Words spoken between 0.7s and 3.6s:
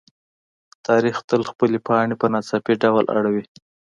تاریخ تل خپلې پاڼې په ناڅاپي ډول اړوي.